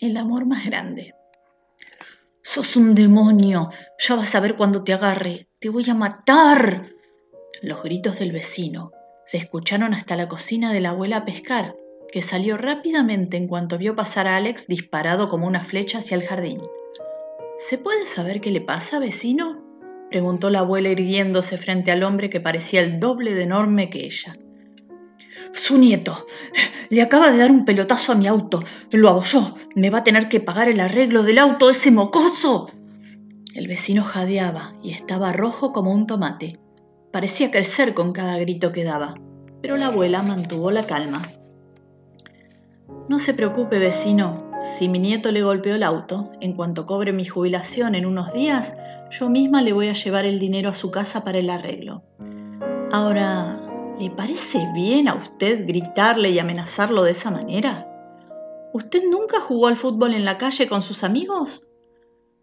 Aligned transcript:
el 0.00 0.16
amor 0.16 0.46
más 0.46 0.64
grande. 0.64 1.14
Sos 2.42 2.76
un 2.76 2.94
demonio, 2.94 3.70
ya 3.98 4.16
vas 4.16 4.34
a 4.34 4.40
ver 4.40 4.56
cuando 4.56 4.82
te 4.82 4.92
agarre, 4.92 5.48
te 5.58 5.68
voy 5.68 5.88
a 5.88 5.94
matar. 5.94 6.86
Los 7.62 7.82
gritos 7.82 8.18
del 8.18 8.32
vecino 8.32 8.92
se 9.24 9.36
escucharon 9.36 9.92
hasta 9.92 10.16
la 10.16 10.26
cocina 10.26 10.72
de 10.72 10.80
la 10.80 10.90
abuela 10.90 11.18
a 11.18 11.24
pescar, 11.24 11.76
que 12.10 12.22
salió 12.22 12.56
rápidamente 12.56 13.36
en 13.36 13.46
cuanto 13.46 13.78
vio 13.78 13.94
pasar 13.94 14.26
a 14.26 14.36
Alex 14.36 14.66
disparado 14.66 15.28
como 15.28 15.46
una 15.46 15.62
flecha 15.62 15.98
hacia 15.98 16.16
el 16.16 16.26
jardín. 16.26 16.60
¿Se 17.58 17.76
puede 17.76 18.06
saber 18.06 18.40
qué 18.40 18.50
le 18.50 18.62
pasa, 18.62 18.98
vecino? 18.98 19.62
preguntó 20.10 20.50
la 20.50 20.60
abuela 20.60 20.88
irguiéndose 20.88 21.56
frente 21.58 21.92
al 21.92 22.02
hombre 22.02 22.30
que 22.30 22.40
parecía 22.40 22.80
el 22.80 22.98
doble 22.98 23.34
de 23.34 23.44
enorme 23.44 23.90
que 23.90 24.06
ella. 24.06 24.34
Su 25.52 25.78
nieto. 25.78 26.26
Le 26.88 27.02
acaba 27.02 27.30
de 27.30 27.38
dar 27.38 27.50
un 27.50 27.64
pelotazo 27.64 28.12
a 28.12 28.14
mi 28.14 28.26
auto. 28.26 28.62
Lo 28.90 29.08
abolló. 29.08 29.54
Me 29.74 29.90
va 29.90 29.98
a 29.98 30.04
tener 30.04 30.28
que 30.28 30.40
pagar 30.40 30.68
el 30.68 30.80
arreglo 30.80 31.22
del 31.22 31.38
auto 31.38 31.70
ese 31.70 31.90
mocoso. 31.90 32.70
El 33.54 33.66
vecino 33.66 34.04
jadeaba 34.04 34.74
y 34.82 34.90
estaba 34.90 35.32
rojo 35.32 35.72
como 35.72 35.92
un 35.92 36.06
tomate. 36.06 36.58
Parecía 37.12 37.50
crecer 37.50 37.94
con 37.94 38.12
cada 38.12 38.38
grito 38.38 38.70
que 38.70 38.84
daba, 38.84 39.16
pero 39.60 39.76
la 39.76 39.86
abuela 39.86 40.22
mantuvo 40.22 40.70
la 40.70 40.86
calma. 40.86 41.28
No 43.08 43.18
se 43.18 43.34
preocupe, 43.34 43.80
vecino. 43.80 44.50
Si 44.60 44.88
mi 44.88 45.00
nieto 45.00 45.32
le 45.32 45.42
golpeó 45.42 45.74
el 45.74 45.82
auto, 45.82 46.30
en 46.40 46.54
cuanto 46.54 46.86
cobre 46.86 47.12
mi 47.12 47.24
jubilación 47.24 47.96
en 47.96 48.06
unos 48.06 48.32
días, 48.32 48.74
yo 49.10 49.28
misma 49.28 49.62
le 49.62 49.72
voy 49.72 49.88
a 49.88 49.94
llevar 49.94 50.26
el 50.26 50.38
dinero 50.38 50.70
a 50.70 50.74
su 50.74 50.92
casa 50.92 51.24
para 51.24 51.38
el 51.38 51.50
arreglo. 51.50 52.02
Ahora, 52.92 53.59
¿Le 54.00 54.08
parece 54.08 54.66
bien 54.72 55.08
a 55.08 55.14
usted 55.14 55.66
gritarle 55.66 56.30
y 56.30 56.38
amenazarlo 56.38 57.02
de 57.02 57.10
esa 57.10 57.30
manera? 57.30 57.86
¿Usted 58.72 59.02
nunca 59.10 59.42
jugó 59.42 59.66
al 59.66 59.76
fútbol 59.76 60.14
en 60.14 60.24
la 60.24 60.38
calle 60.38 60.68
con 60.68 60.80
sus 60.80 61.04
amigos? 61.04 61.64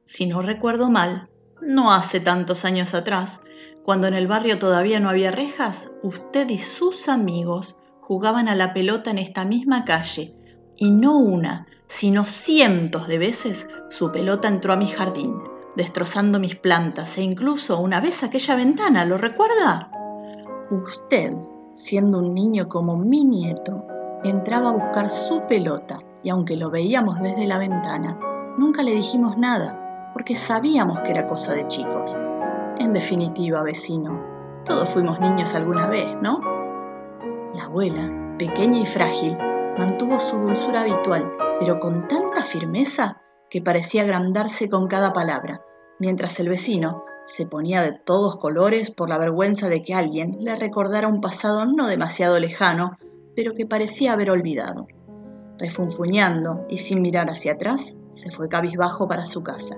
Si 0.03 0.27
no 0.27 0.44
recuerdo 0.44 0.91
mal, 0.91 1.31
no 1.59 1.91
hace 1.91 2.19
tantos 2.19 2.64
años 2.64 2.94
atrás, 2.94 3.39
cuando 3.83 4.05
en 4.05 4.14
el 4.14 4.27
barrio 4.27 4.59
todavía 4.59 4.99
no 4.99 5.09
había 5.09 5.31
rejas, 5.31 5.91
usted 6.03 6.47
y 6.49 6.59
sus 6.59 7.09
amigos 7.09 7.75
jugaban 8.02 8.47
a 8.49 8.53
la 8.53 8.75
pelota 8.75 9.09
en 9.09 9.17
esta 9.17 9.44
misma 9.44 9.83
calle, 9.83 10.36
y 10.75 10.92
no 10.92 11.17
una, 11.17 11.66
sino 11.88 12.25
cientos 12.25 13.08
de 13.08 13.17
veces 13.17 13.67
su 13.89 14.11
pelota 14.11 14.47
entró 14.47 14.73
a 14.73 14.77
mi 14.77 14.89
jardín, 14.89 15.42
destrozando 15.75 16.38
mis 16.38 16.55
plantas 16.55 17.17
e 17.17 17.23
incluso 17.23 17.80
una 17.80 17.99
vez 17.99 18.21
aquella 18.21 18.53
ventana, 18.53 19.05
¿lo 19.05 19.17
recuerda? 19.17 19.89
Usted, 20.69 21.33
siendo 21.75 22.19
un 22.19 22.33
niño 22.33 22.67
como 22.67 22.97
mi 22.97 23.23
nieto, 23.23 23.85
entraba 24.25 24.69
a 24.69 24.73
buscar 24.73 25.09
su 25.09 25.43
pelota 25.47 25.99
y 26.23 26.29
aunque 26.29 26.57
lo 26.57 26.69
veíamos 26.69 27.21
desde 27.21 27.47
la 27.47 27.57
ventana, 27.57 28.19
nunca 28.57 28.83
le 28.83 28.91
dijimos 28.91 29.37
nada, 29.37 30.11
porque 30.11 30.35
sabíamos 30.35 30.99
que 31.01 31.11
era 31.11 31.25
cosa 31.25 31.53
de 31.53 31.67
chicos. 31.67 32.19
En 32.79 32.91
definitiva, 32.91 33.63
vecino, 33.63 34.21
todos 34.65 34.89
fuimos 34.89 35.21
niños 35.21 35.55
alguna 35.55 35.87
vez, 35.87 36.17
¿no? 36.21 36.41
La 37.53 37.63
abuela, 37.63 38.35
pequeña 38.37 38.79
y 38.79 38.85
frágil, 38.85 39.37
mantuvo 39.77 40.19
su 40.19 40.37
dulzura 40.37 40.81
habitual, 40.81 41.31
pero 41.61 41.79
con 41.79 42.09
tanta 42.09 42.43
firmeza 42.43 43.21
que 43.49 43.61
parecía 43.61 44.02
agrandarse 44.02 44.69
con 44.69 44.87
cada 44.87 45.13
palabra, 45.13 45.61
mientras 45.97 46.41
el 46.41 46.49
vecino, 46.49 47.05
se 47.28 47.45
ponía 47.45 47.81
de 47.81 47.92
todos 47.92 48.38
colores 48.38 48.89
por 48.89 49.09
la 49.09 49.17
vergüenza 49.17 49.67
de 49.67 49.83
que 49.83 49.94
alguien 49.94 50.38
le 50.39 50.56
recordara 50.56 51.09
un 51.09 51.20
pasado 51.20 51.66
no 51.66 51.88
demasiado 51.88 52.39
lejano, 52.39 52.97
pero 53.36 53.53
que 53.53 53.66
parecía 53.66 54.14
haber 54.14 54.31
olvidado. 54.31 54.88
Refunfuñando 55.58 56.64
y 56.70 56.78
sin 56.78 57.02
mirar 57.02 57.30
hacia 57.30 57.53
atrás, 57.53 57.95
se 58.14 58.31
fue 58.31 58.48
cabizbajo 58.48 59.09
para 59.09 59.25
su 59.25 59.44
casa. 59.44 59.75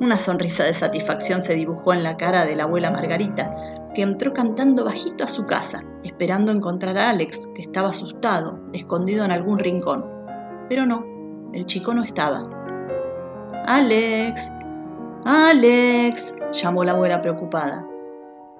Una 0.00 0.16
sonrisa 0.16 0.64
de 0.64 0.72
satisfacción 0.72 1.42
se 1.42 1.54
dibujó 1.54 1.92
en 1.92 2.02
la 2.02 2.16
cara 2.16 2.46
de 2.46 2.56
la 2.56 2.64
abuela 2.64 2.90
Margarita, 2.90 3.54
que 3.94 4.02
entró 4.02 4.32
cantando 4.32 4.84
bajito 4.84 5.24
a 5.24 5.28
su 5.28 5.44
casa, 5.44 5.84
esperando 6.02 6.50
encontrar 6.50 6.96
a 6.96 7.10
Alex, 7.10 7.48
que 7.54 7.62
estaba 7.62 7.90
asustado, 7.90 8.58
escondido 8.72 9.24
en 9.24 9.32
algún 9.32 9.58
rincón. 9.58 10.06
Pero 10.68 10.86
no, 10.86 11.04
el 11.52 11.66
chico 11.66 11.92
no 11.92 12.04
estaba. 12.04 12.48
Alex, 13.66 14.52
Alex, 15.24 16.34
llamó 16.52 16.84
la 16.84 16.92
abuela 16.92 17.20
preocupada. 17.20 17.84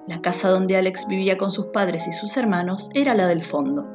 La 0.05 0.21
casa 0.21 0.49
donde 0.49 0.75
Alex 0.75 1.07
vivía 1.07 1.37
con 1.37 1.51
sus 1.51 1.67
padres 1.67 2.07
y 2.07 2.11
sus 2.11 2.35
hermanos 2.35 2.89
era 2.93 3.13
la 3.13 3.27
del 3.27 3.43
fondo. 3.43 3.87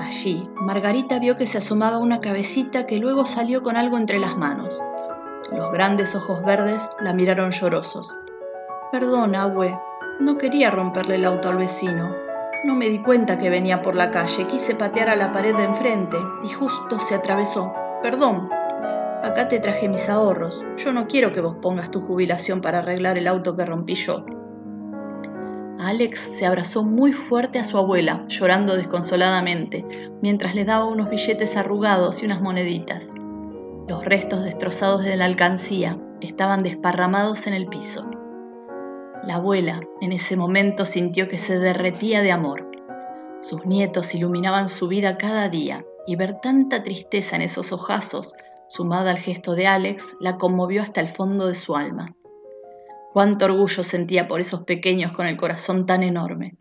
Allí, 0.00 0.48
Margarita 0.56 1.18
vio 1.18 1.36
que 1.36 1.46
se 1.46 1.58
asomaba 1.58 1.98
una 1.98 2.20
cabecita 2.20 2.86
que 2.86 2.98
luego 2.98 3.24
salió 3.26 3.62
con 3.62 3.76
algo 3.76 3.96
entre 3.96 4.18
las 4.18 4.36
manos. 4.36 4.82
Los 5.52 5.72
grandes 5.72 6.14
ojos 6.14 6.44
verdes 6.44 6.86
la 7.00 7.12
miraron 7.12 7.50
llorosos. 7.50 8.14
Perdón, 8.92 9.34
abue, 9.34 9.78
no 10.20 10.36
quería 10.36 10.70
romperle 10.70 11.14
el 11.14 11.24
auto 11.24 11.48
al 11.48 11.56
vecino. 11.56 12.14
No 12.64 12.74
me 12.74 12.88
di 12.88 13.02
cuenta 13.02 13.38
que 13.38 13.48
venía 13.48 13.80
por 13.80 13.94
la 13.94 14.10
calle, 14.10 14.46
quise 14.46 14.74
patear 14.74 15.08
a 15.08 15.16
la 15.16 15.32
pared 15.32 15.56
de 15.56 15.64
enfrente 15.64 16.18
y 16.42 16.48
justo 16.48 17.00
se 17.00 17.14
atravesó. 17.14 17.72
Perdón. 18.02 18.59
Acá 19.22 19.48
te 19.48 19.60
traje 19.60 19.86
mis 19.86 20.08
ahorros. 20.08 20.64
Yo 20.78 20.92
no 20.92 21.06
quiero 21.06 21.34
que 21.34 21.42
vos 21.42 21.56
pongas 21.56 21.90
tu 21.90 22.00
jubilación 22.00 22.62
para 22.62 22.78
arreglar 22.78 23.18
el 23.18 23.28
auto 23.28 23.54
que 23.54 23.66
rompí 23.66 23.94
yo. 23.94 24.24
Alex 25.78 26.20
se 26.20 26.46
abrazó 26.46 26.82
muy 26.82 27.12
fuerte 27.12 27.58
a 27.58 27.64
su 27.64 27.76
abuela, 27.76 28.24
llorando 28.28 28.76
desconsoladamente, 28.76 29.84
mientras 30.22 30.54
le 30.54 30.64
daba 30.64 30.86
unos 30.86 31.10
billetes 31.10 31.56
arrugados 31.58 32.22
y 32.22 32.26
unas 32.26 32.40
moneditas. 32.40 33.12
Los 33.88 34.06
restos 34.06 34.42
destrozados 34.42 35.04
de 35.04 35.16
la 35.16 35.26
alcancía 35.26 35.98
estaban 36.22 36.62
desparramados 36.62 37.46
en 37.46 37.52
el 37.52 37.66
piso. 37.66 38.08
La 39.22 39.34
abuela 39.34 39.80
en 40.00 40.12
ese 40.12 40.34
momento 40.34 40.86
sintió 40.86 41.28
que 41.28 41.36
se 41.36 41.58
derretía 41.58 42.22
de 42.22 42.32
amor. 42.32 42.70
Sus 43.42 43.66
nietos 43.66 44.14
iluminaban 44.14 44.70
su 44.70 44.88
vida 44.88 45.18
cada 45.18 45.50
día 45.50 45.84
y 46.06 46.16
ver 46.16 46.40
tanta 46.40 46.82
tristeza 46.82 47.36
en 47.36 47.42
esos 47.42 47.72
ojazos 47.72 48.34
sumada 48.70 49.10
al 49.10 49.18
gesto 49.18 49.56
de 49.56 49.66
Alex, 49.66 50.16
la 50.20 50.38
conmovió 50.38 50.82
hasta 50.82 51.00
el 51.00 51.08
fondo 51.08 51.48
de 51.48 51.56
su 51.56 51.74
alma. 51.74 52.14
Cuánto 53.12 53.46
orgullo 53.46 53.82
sentía 53.82 54.28
por 54.28 54.40
esos 54.40 54.62
pequeños 54.62 55.10
con 55.10 55.26
el 55.26 55.36
corazón 55.36 55.84
tan 55.84 56.04
enorme. 56.04 56.56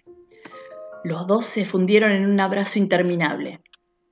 Los 1.04 1.28
dos 1.28 1.46
se 1.46 1.66
fundieron 1.66 2.12
en 2.12 2.26
un 2.26 2.40
abrazo 2.40 2.80
interminable. 2.80 3.62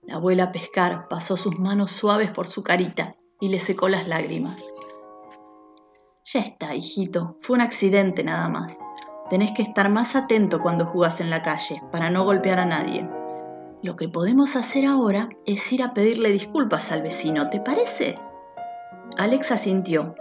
La 0.03 0.17
abuela 0.17 0.51
Pescar 0.51 1.07
pasó 1.07 1.37
sus 1.37 1.57
manos 1.57 1.91
suaves 1.91 2.29
por 2.29 2.47
su 2.47 2.63
carita 2.63 3.15
y 3.41 3.49
le 3.49 3.57
secó 3.57 3.89
las 3.89 4.07
lágrimas. 4.07 4.71
Ya 6.23 6.41
está, 6.41 6.75
hijito, 6.75 7.37
fue 7.41 7.55
un 7.55 7.61
accidente 7.61 8.23
nada 8.23 8.47
más. 8.47 8.77
Tenés 9.31 9.53
que 9.53 9.63
estar 9.63 9.89
más 9.89 10.15
atento 10.15 10.61
cuando 10.61 10.85
jugás 10.85 11.19
en 11.19 11.31
la 11.31 11.41
calle, 11.41 11.81
para 11.91 12.11
no 12.11 12.25
golpear 12.25 12.59
a 12.59 12.65
nadie. 12.65 13.09
Lo 13.83 13.95
que 13.95 14.09
podemos 14.09 14.55
hacer 14.55 14.85
ahora 14.85 15.29
es 15.45 15.71
ir 15.71 15.83
a 15.83 15.93
pedirle 15.93 16.31
disculpas 16.31 16.91
al 16.91 17.03
vecino, 17.03 17.47
¿te 17.49 17.59
parece? 17.59 18.15
Alex 19.17 19.51
asintió, 19.51 20.15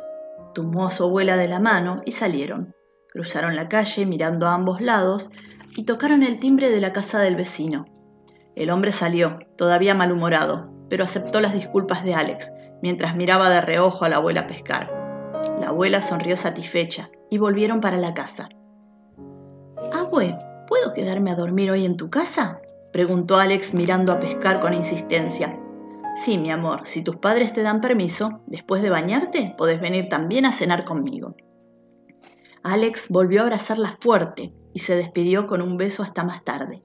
tomó 0.55 0.87
a 0.87 0.91
su 0.91 1.05
abuela 1.05 1.37
de 1.39 1.49
la 1.49 1.59
mano 1.59 2.03
y 2.05 2.12
salieron. 2.12 2.75
Cruzaron 3.09 3.56
la 3.56 3.69
calle 3.71 4.05
mirando 4.05 4.47
a 4.47 4.53
ambos 4.53 4.83
lados 4.83 5.31
y 5.75 5.84
tocaron 5.84 6.22
el 6.22 6.39
timbre 6.39 6.69
de 6.69 6.83
la 6.83 6.93
casa 6.93 7.19
del 7.19 7.34
vecino. 7.34 7.87
El 8.56 8.71
hombre 8.71 8.93
salió, 8.93 9.39
todavía 9.56 9.94
malhumorado, 9.94 10.71
pero 10.91 11.05
aceptó 11.05 11.41
las 11.41 11.55
disculpas 11.55 12.05
de 12.05 12.15
Alex, 12.15 12.53
mientras 12.83 13.17
miraba 13.17 13.49
de 13.49 13.62
reojo 13.62 14.05
a 14.05 14.11
la 14.11 14.17
abuela 14.17 14.47
pescar. 14.47 14.93
La 15.59 15.69
abuela 15.69 16.03
sonrió 16.03 16.37
satisfecha 16.37 17.09
y 17.31 17.38
volvieron 17.38 17.81
para 17.81 17.97
la 17.97 18.12
casa. 18.12 18.50
Abue, 19.93 20.38
¿puedo 20.69 20.93
quedarme 20.93 21.31
a 21.31 21.37
dormir 21.37 21.71
hoy 21.71 21.87
en 21.87 21.97
tu 21.97 22.11
casa? 22.11 22.61
Preguntó 22.96 23.36
Alex 23.36 23.74
mirando 23.74 24.10
a 24.10 24.20
pescar 24.20 24.58
con 24.58 24.72
insistencia. 24.72 25.60
Sí, 26.14 26.38
mi 26.38 26.50
amor, 26.50 26.87
si 26.87 27.04
tus 27.04 27.16
padres 27.16 27.52
te 27.52 27.60
dan 27.60 27.82
permiso, 27.82 28.40
después 28.46 28.81
de 28.81 28.88
bañarte, 28.88 29.54
podés 29.58 29.82
venir 29.82 30.08
también 30.08 30.46
a 30.46 30.50
cenar 30.50 30.87
conmigo. 30.87 31.37
Alex 32.62 33.10
volvió 33.10 33.43
a 33.43 33.44
abrazarla 33.44 33.98
fuerte 34.00 34.54
y 34.72 34.78
se 34.78 34.96
despidió 34.96 35.46
con 35.46 35.60
un 35.60 35.76
beso 35.76 36.02
hasta 36.02 36.25
más 36.25 36.43
tarde. 36.43 36.82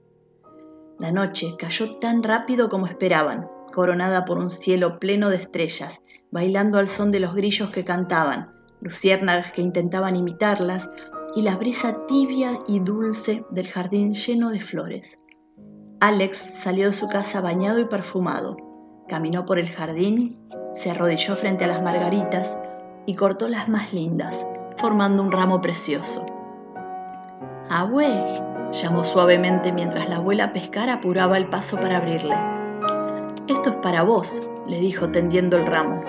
La 0.98 1.12
noche 1.12 1.54
cayó 1.58 1.96
tan 1.96 2.22
rápido 2.22 2.68
como 2.68 2.84
esperaban, 2.84 3.44
coronada 3.72 4.26
por 4.26 4.36
un 4.36 4.50
cielo 4.50 4.98
pleno 4.98 5.30
de 5.30 5.36
estrellas, 5.36 6.02
bailando 6.30 6.76
al 6.76 6.90
son 6.90 7.10
de 7.10 7.20
los 7.20 7.34
grillos 7.34 7.70
que 7.70 7.86
cantaban, 7.86 8.52
luciérnagas 8.82 9.52
que 9.52 9.62
intentaban 9.62 10.16
imitarlas 10.16 10.90
y 11.34 11.40
la 11.40 11.56
brisa 11.56 12.04
tibia 12.06 12.60
y 12.68 12.80
dulce 12.80 13.46
del 13.50 13.68
jardín 13.68 14.12
lleno 14.12 14.50
de 14.50 14.60
flores. 14.60 15.16
Alex 16.02 16.36
salió 16.36 16.86
de 16.86 16.92
su 16.92 17.08
casa 17.08 17.40
bañado 17.40 17.78
y 17.78 17.84
perfumado. 17.84 18.56
Caminó 19.06 19.46
por 19.46 19.60
el 19.60 19.68
jardín, 19.68 20.48
se 20.74 20.90
arrodilló 20.90 21.36
frente 21.36 21.62
a 21.62 21.68
las 21.68 21.80
margaritas 21.80 22.58
y 23.06 23.14
cortó 23.14 23.48
las 23.48 23.68
más 23.68 23.92
lindas, 23.92 24.44
formando 24.78 25.22
un 25.22 25.30
ramo 25.30 25.60
precioso. 25.60 26.26
¡Abue! 27.70 28.18
llamó 28.72 29.04
suavemente 29.04 29.70
mientras 29.70 30.08
la 30.08 30.16
abuela 30.16 30.52
pescar 30.52 30.90
apuraba 30.90 31.36
el 31.36 31.48
paso 31.48 31.78
para 31.78 31.98
abrirle. 31.98 32.34
Esto 33.46 33.70
es 33.70 33.76
para 33.76 34.02
vos, 34.02 34.42
le 34.66 34.80
dijo 34.80 35.06
tendiendo 35.06 35.56
el 35.56 35.66
ramo. 35.68 36.02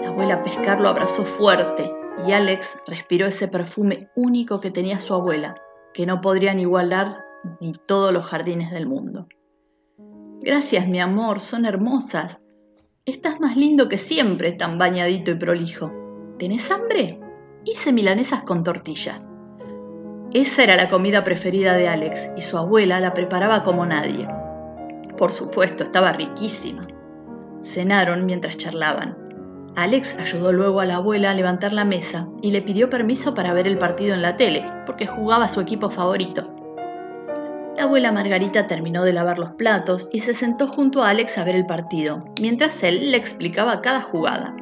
La 0.00 0.10
abuela 0.10 0.44
Pescar 0.44 0.80
lo 0.80 0.88
abrazó 0.88 1.24
fuerte 1.24 1.92
y 2.24 2.30
Alex 2.30 2.78
respiró 2.86 3.26
ese 3.26 3.48
perfume 3.48 4.10
único 4.14 4.60
que 4.60 4.70
tenía 4.70 5.00
su 5.00 5.12
abuela, 5.12 5.56
que 5.92 6.06
no 6.06 6.20
podrían 6.20 6.60
igualar 6.60 7.31
ni 7.60 7.72
todos 7.72 8.12
los 8.12 8.24
jardines 8.24 8.70
del 8.70 8.86
mundo. 8.86 9.28
Gracias, 10.40 10.88
mi 10.88 11.00
amor, 11.00 11.40
son 11.40 11.64
hermosas. 11.64 12.42
Estás 13.04 13.40
más 13.40 13.56
lindo 13.56 13.88
que 13.88 13.98
siempre, 13.98 14.52
tan 14.52 14.78
bañadito 14.78 15.30
y 15.30 15.34
prolijo. 15.34 15.92
¿Tenés 16.38 16.70
hambre? 16.70 17.20
Hice 17.64 17.92
milanesas 17.92 18.42
con 18.42 18.64
tortilla. 18.64 19.22
Esa 20.32 20.64
era 20.64 20.76
la 20.76 20.88
comida 20.88 21.24
preferida 21.24 21.74
de 21.74 21.88
Alex 21.88 22.30
y 22.36 22.40
su 22.40 22.56
abuela 22.56 23.00
la 23.00 23.12
preparaba 23.12 23.62
como 23.64 23.86
nadie. 23.86 24.28
Por 25.16 25.30
supuesto, 25.30 25.84
estaba 25.84 26.12
riquísima. 26.12 26.86
Cenaron 27.62 28.26
mientras 28.26 28.56
charlaban. 28.56 29.16
Alex 29.76 30.16
ayudó 30.18 30.52
luego 30.52 30.80
a 30.80 30.86
la 30.86 30.96
abuela 30.96 31.30
a 31.30 31.34
levantar 31.34 31.72
la 31.72 31.84
mesa 31.84 32.28
y 32.42 32.50
le 32.50 32.62
pidió 32.62 32.90
permiso 32.90 33.34
para 33.34 33.52
ver 33.52 33.66
el 33.66 33.78
partido 33.78 34.14
en 34.14 34.22
la 34.22 34.36
tele, 34.36 34.64
porque 34.86 35.06
jugaba 35.06 35.48
su 35.48 35.60
equipo 35.60 35.88
favorito. 35.88 36.51
La 37.76 37.84
abuela 37.84 38.12
Margarita 38.12 38.66
terminó 38.66 39.02
de 39.02 39.14
lavar 39.14 39.38
los 39.38 39.52
platos 39.52 40.10
y 40.12 40.20
se 40.20 40.34
sentó 40.34 40.66
junto 40.66 41.02
a 41.02 41.08
Alex 41.08 41.38
a 41.38 41.44
ver 41.44 41.56
el 41.56 41.64
partido, 41.64 42.22
mientras 42.38 42.82
él 42.82 43.10
le 43.10 43.16
explicaba 43.16 43.80
cada 43.80 44.02
jugada. 44.02 44.54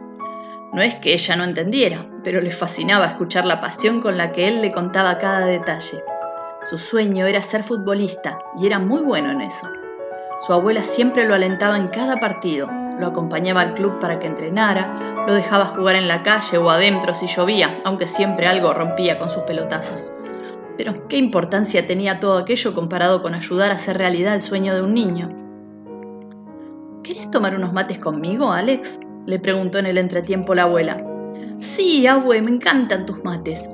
No 0.72 0.80
es 0.80 0.94
que 0.94 1.12
ella 1.12 1.34
no 1.34 1.42
entendiera, 1.42 2.06
pero 2.22 2.40
le 2.40 2.52
fascinaba 2.52 3.06
escuchar 3.06 3.44
la 3.44 3.60
pasión 3.60 4.00
con 4.00 4.16
la 4.16 4.30
que 4.30 4.46
él 4.46 4.62
le 4.62 4.70
contaba 4.70 5.18
cada 5.18 5.44
detalle. 5.44 6.04
Su 6.62 6.78
sueño 6.78 7.26
era 7.26 7.42
ser 7.42 7.64
futbolista 7.64 8.38
y 8.60 8.66
era 8.66 8.78
muy 8.78 9.02
bueno 9.02 9.32
en 9.32 9.40
eso. 9.40 9.66
Su 10.46 10.52
abuela 10.52 10.84
siempre 10.84 11.26
lo 11.26 11.34
alentaba 11.34 11.76
en 11.76 11.88
cada 11.88 12.16
partido, 12.18 12.68
lo 13.00 13.08
acompañaba 13.08 13.62
al 13.62 13.74
club 13.74 13.98
para 13.98 14.20
que 14.20 14.28
entrenara, 14.28 15.24
lo 15.26 15.34
dejaba 15.34 15.66
jugar 15.66 15.96
en 15.96 16.06
la 16.06 16.22
calle 16.22 16.58
o 16.58 16.70
adentro 16.70 17.16
si 17.16 17.26
llovía, 17.26 17.80
aunque 17.84 18.06
siempre 18.06 18.46
algo 18.46 18.72
rompía 18.72 19.18
con 19.18 19.28
sus 19.30 19.42
pelotazos. 19.42 20.12
Pero, 20.76 21.04
¿qué 21.08 21.16
importancia 21.16 21.86
tenía 21.86 22.20
todo 22.20 22.38
aquello 22.38 22.74
comparado 22.74 23.22
con 23.22 23.34
ayudar 23.34 23.70
a 23.70 23.74
hacer 23.74 23.98
realidad 23.98 24.34
el 24.34 24.40
sueño 24.40 24.74
de 24.74 24.82
un 24.82 24.94
niño? 24.94 25.28
¿Querés 27.02 27.30
tomar 27.30 27.54
unos 27.54 27.72
mates 27.72 27.98
conmigo, 27.98 28.52
Alex? 28.52 29.00
le 29.26 29.38
preguntó 29.38 29.78
en 29.78 29.86
el 29.86 29.98
entretiempo 29.98 30.54
la 30.54 30.62
abuela. 30.62 31.04
Sí, 31.60 32.06
abue, 32.06 32.42
me 32.42 32.50
encantan 32.50 33.06
tus 33.06 33.22
mates. 33.22 33.68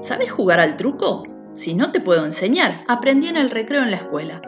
¿Sabes 0.00 0.30
jugar 0.30 0.60
al 0.60 0.76
truco? 0.76 1.24
Si 1.54 1.74
no 1.74 1.90
te 1.90 2.00
puedo 2.00 2.24
enseñar, 2.24 2.80
aprendí 2.86 3.28
en 3.28 3.36
el 3.36 3.50
recreo 3.50 3.82
en 3.82 3.90
la 3.90 3.96
escuela. 3.96 4.42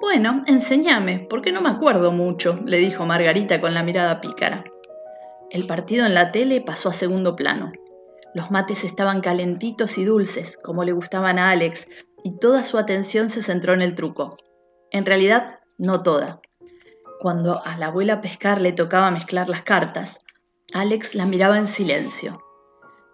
Bueno, 0.00 0.44
enséñame, 0.46 1.26
porque 1.28 1.52
no 1.52 1.60
me 1.60 1.68
acuerdo 1.68 2.12
mucho, 2.12 2.58
le 2.64 2.78
dijo 2.78 3.04
Margarita 3.06 3.60
con 3.60 3.74
la 3.74 3.82
mirada 3.82 4.20
pícara. 4.20 4.64
El 5.50 5.66
partido 5.66 6.06
en 6.06 6.14
la 6.14 6.32
tele 6.32 6.60
pasó 6.60 6.88
a 6.88 6.92
segundo 6.92 7.36
plano. 7.36 7.72
Los 8.34 8.50
mates 8.50 8.84
estaban 8.84 9.20
calentitos 9.20 9.98
y 9.98 10.04
dulces, 10.04 10.56
como 10.62 10.84
le 10.84 10.92
gustaban 10.92 11.38
a 11.38 11.50
Alex, 11.50 11.88
y 12.22 12.38
toda 12.38 12.64
su 12.64 12.78
atención 12.78 13.28
se 13.28 13.42
centró 13.42 13.74
en 13.74 13.82
el 13.82 13.94
truco. 13.94 14.36
En 14.90 15.04
realidad, 15.04 15.60
no 15.78 16.02
toda. 16.02 16.40
Cuando 17.20 17.64
a 17.64 17.76
la 17.76 17.86
abuela 17.86 18.20
Pescar 18.20 18.60
le 18.60 18.72
tocaba 18.72 19.10
mezclar 19.10 19.48
las 19.48 19.62
cartas, 19.62 20.20
Alex 20.72 21.14
la 21.14 21.26
miraba 21.26 21.58
en 21.58 21.66
silencio. 21.66 22.42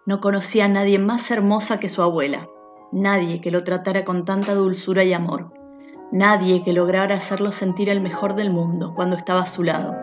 No 0.05 0.21
conocía 0.21 0.65
a 0.65 0.69
nadie 0.69 0.99
más 0.99 1.31
hermosa 1.31 1.79
que 1.79 1.89
su 1.89 2.01
abuela, 2.01 2.47
nadie 2.91 3.41
que 3.41 3.51
lo 3.51 3.63
tratara 3.63 4.05
con 4.05 4.23
tanta 4.23 4.53
dulzura 4.53 5.03
y 5.03 5.13
amor, 5.13 5.51
nadie 6.11 6.63
que 6.63 6.73
lograra 6.73 7.15
hacerlo 7.15 7.51
sentir 7.51 7.89
el 7.89 8.01
mejor 8.01 8.35
del 8.35 8.49
mundo 8.49 8.93
cuando 8.95 9.15
estaba 9.17 9.41
a 9.41 9.47
su 9.47 9.63
lado, 9.63 9.95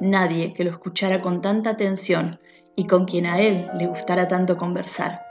nadie 0.00 0.52
que 0.52 0.64
lo 0.64 0.70
escuchara 0.70 1.20
con 1.22 1.40
tanta 1.40 1.70
atención 1.70 2.38
y 2.76 2.86
con 2.86 3.04
quien 3.04 3.26
a 3.26 3.40
él 3.40 3.70
le 3.78 3.86
gustara 3.86 4.28
tanto 4.28 4.56
conversar. 4.56 5.22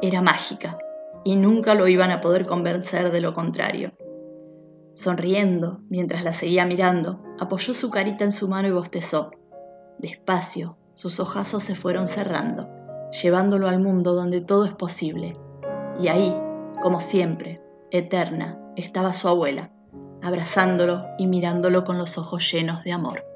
Era 0.00 0.22
mágica 0.22 0.78
y 1.24 1.36
nunca 1.36 1.74
lo 1.74 1.88
iban 1.88 2.10
a 2.10 2.20
poder 2.20 2.46
convencer 2.46 3.10
de 3.10 3.20
lo 3.20 3.34
contrario. 3.34 3.92
Sonriendo, 4.94 5.80
mientras 5.88 6.24
la 6.24 6.32
seguía 6.32 6.64
mirando, 6.64 7.22
apoyó 7.38 7.74
su 7.74 7.90
carita 7.90 8.24
en 8.24 8.32
su 8.32 8.48
mano 8.48 8.68
y 8.68 8.72
bostezó. 8.72 9.30
Despacio, 9.98 10.76
sus 10.94 11.20
ojazos 11.20 11.62
se 11.62 11.76
fueron 11.76 12.06
cerrando, 12.06 12.68
llevándolo 13.22 13.68
al 13.68 13.78
mundo 13.78 14.14
donde 14.14 14.40
todo 14.40 14.64
es 14.64 14.72
posible. 14.72 15.36
Y 16.00 16.08
ahí, 16.08 16.36
como 16.80 17.00
siempre, 17.00 17.60
eterna, 17.90 18.58
estaba 18.76 19.14
su 19.14 19.28
abuela, 19.28 19.70
abrazándolo 20.22 21.04
y 21.18 21.26
mirándolo 21.26 21.84
con 21.84 21.98
los 21.98 22.18
ojos 22.18 22.50
llenos 22.50 22.82
de 22.84 22.92
amor. 22.92 23.27